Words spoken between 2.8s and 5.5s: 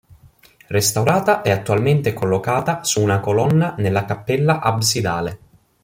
su una colonna nella cappella absidale.